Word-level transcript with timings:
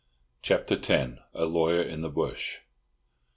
CHAPTER 0.41 0.77
X. 0.81 1.19
A 1.35 1.45
LAWYER 1.45 1.83
IN 1.83 2.01
THE 2.01 2.09
BUSH. 2.09 2.63